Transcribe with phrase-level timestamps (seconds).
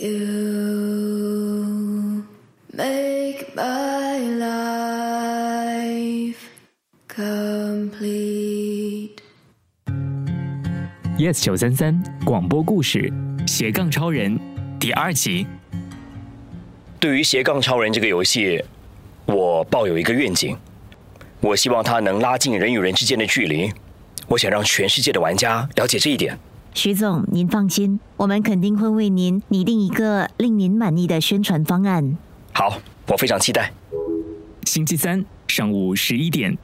[0.00, 0.14] You
[2.72, 6.36] make my life
[7.08, 7.98] complete.
[11.18, 13.12] Yes 九三三广播故事
[13.44, 14.38] 斜杠超人
[14.78, 15.48] 第二集。
[17.00, 18.62] 对于斜杠超人这个游戏，
[19.26, 20.56] 我抱有一个愿景，
[21.40, 23.72] 我希望它能拉近人与人之间的距离。
[24.28, 26.38] 我想让全世界的玩家了解这一点。
[26.74, 32.16] 徐总，您放心，我们肯定会为您拟定一个令您满意的宣传方案。
[32.52, 33.72] 好，我非常期待。
[34.64, 36.56] 星期三上午十一点，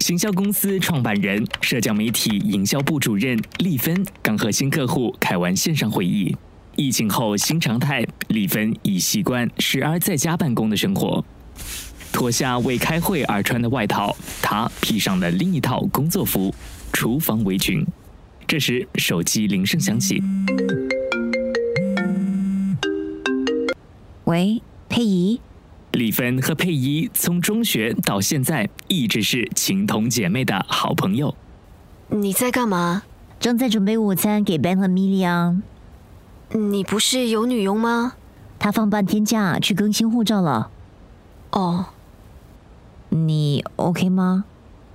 [0.00, 6.36] 行销公司创办人、社交媒体营销部主任丽芬刚和新客户开完线上会议。
[6.74, 11.24] 疫情后新常态，丽芬已习惯时而在家办公的生活。
[12.12, 16.52] 脱下为开会而穿的外套，她披上了另一套工作服——
[16.92, 17.86] 厨房围裙。
[18.50, 20.20] 这时，手机铃声响起。
[24.24, 25.40] 喂，佩仪。
[25.92, 31.32] 丽芬和佩仪从中学到现在一直是情同姐妹的好朋友。
[32.08, 33.04] 你在干嘛？
[33.38, 35.62] 正在准备午餐给 Ben 和米莉啊。
[36.50, 38.14] 你不是有女佣吗？
[38.58, 40.72] 她放半天假去更新护照了。
[41.52, 41.86] 哦，
[43.10, 44.44] 你 OK 吗？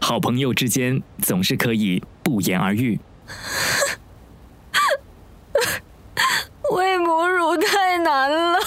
[0.00, 2.98] 好朋友之间总是可以不言而喻。
[6.70, 8.58] 喂母乳太难了，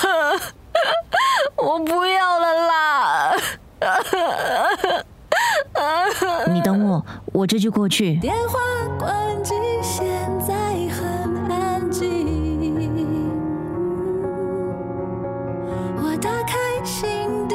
[1.58, 3.35] 我不要了啦！
[6.47, 8.16] 你等我，我这就过去。
[8.19, 8.59] 电话
[9.00, 10.05] 关机，现
[10.47, 10.53] 在
[10.94, 12.08] 很安静。
[15.97, 17.47] 我打开心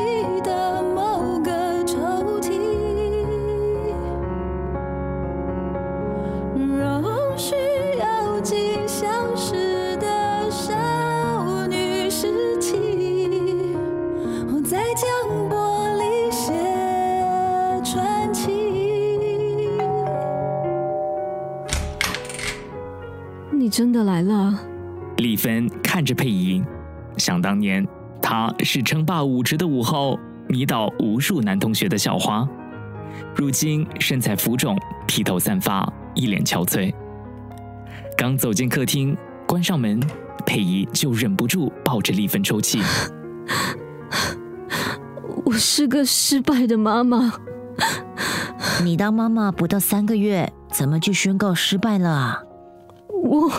[23.62, 24.58] 你真的来了？
[25.18, 26.60] 丽芬看着佩仪，
[27.16, 27.86] 想当年
[28.20, 30.18] 她是称霸舞池的舞后，
[30.48, 32.44] 迷倒无数男同学的校花。
[33.36, 36.92] 如今身材浮肿，披头散发，一脸憔悴。
[38.18, 40.02] 刚走进客厅，关上门，
[40.44, 42.82] 佩仪就忍不住抱着丽芬抽泣。
[45.46, 47.34] 我是个失败的妈妈。
[48.82, 52.42] 你当妈妈不到三个月，怎么就宣告失败了啊？
[53.22, 53.50] 我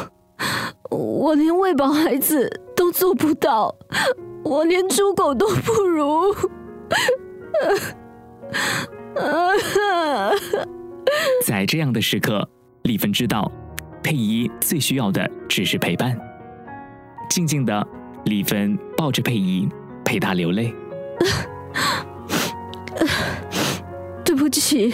[0.92, 3.74] 我连喂饱孩子都做不到，
[4.44, 6.36] 我连猪狗都不如。
[11.46, 12.48] 在这样的时刻，
[12.84, 13.50] 丽芬知道，
[14.04, 16.18] 佩仪最需要的只是陪伴。
[17.30, 17.88] 静静的，
[18.26, 19.68] 丽芬抱着佩仪，
[20.04, 20.74] 陪她流泪。
[24.26, 24.94] 对不起，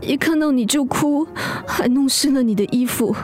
[0.00, 1.26] 一看到你就哭，
[1.66, 3.14] 还弄湿了你的衣服。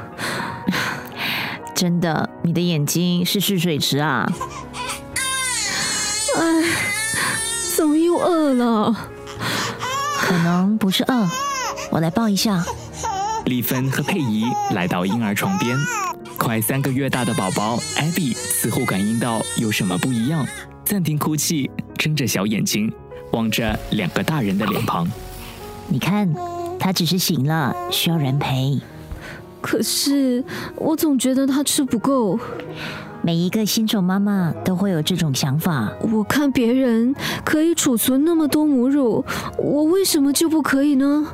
[1.74, 4.30] 真的，你的眼睛是蓄水池啊！
[6.36, 6.64] 哎，
[7.76, 8.94] 怎么又饿了？
[10.18, 11.28] 可能不是饿，
[11.90, 12.64] 我来抱一下。
[13.44, 15.76] 丽芬和佩仪来到婴儿床边，
[16.38, 20.46] 快三个月大的宝宝艾比似乎感应到有什么不一样，
[20.84, 22.90] 暂停哭泣，睁着小眼睛
[23.32, 25.10] 望着两个大人的脸庞。
[25.88, 26.32] 你看，
[26.78, 28.80] 他只是醒了，需要人陪。
[29.64, 30.44] 可是
[30.76, 32.38] 我总觉得他吃不够。
[33.22, 35.90] 每一个新手妈妈都会有这种想法。
[36.12, 39.24] 我看别人可以储存那么多母乳，
[39.56, 41.26] 我为什么就不可以呢？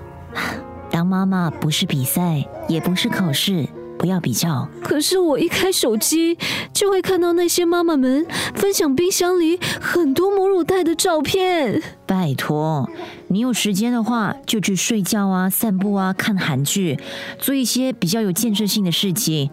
[0.92, 3.69] 当妈妈不是比赛，也不是考试，
[4.00, 4.66] 不要比较。
[4.83, 6.38] 可是我一开手机，
[6.72, 11.83] 就会看到那些妈妈们分享冰箱里很多母乳袋的照片。
[12.06, 12.88] 拜托，
[13.28, 16.99] 你有时间的话，就去睡觉啊、散步啊、看韩剧，
[17.38, 19.50] 做一些比较有建设性的事情。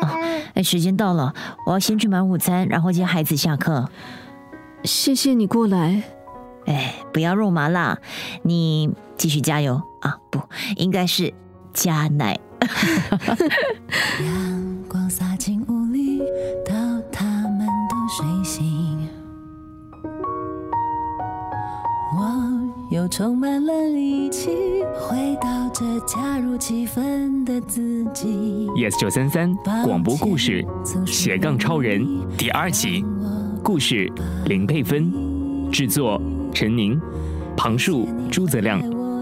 [0.00, 0.08] 哦，
[0.54, 1.34] 哎，时间到了，
[1.66, 3.86] 我要先去买午餐，然后接孩子下课。
[4.82, 6.02] 谢谢你过来。
[6.64, 7.98] 哎，不要肉麻啦，
[8.44, 10.16] 你继续加油啊！
[10.30, 10.40] 不，
[10.76, 11.34] 应该是
[11.74, 12.38] 加奶。
[14.24, 16.20] 阳光洒进屋里，
[16.64, 16.74] 到
[17.10, 19.08] 他们都睡醒，
[22.16, 24.50] 我又充满了力气，
[24.94, 28.68] 回到这恰如其分的自己。
[28.76, 29.54] Yes 九三三
[29.84, 30.64] 广播故事
[31.06, 33.04] 斜杠超人第二集，
[33.62, 34.12] 故事
[34.46, 35.10] 林佩芬，
[35.72, 36.20] 制作
[36.52, 37.00] 陈宁，
[37.56, 38.80] 旁述朱泽亮，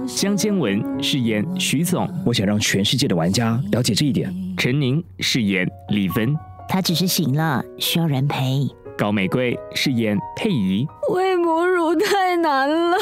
[0.09, 4.35] 江坚文饰演徐总我想让全世界的玩家了解这一点。
[4.57, 6.35] 陈宁饰演李芬。
[6.67, 8.67] 他只是醒了需要人陪。
[8.97, 10.87] 高玫瑰饰演佩仪。
[11.11, 12.97] 喂母乳太难了。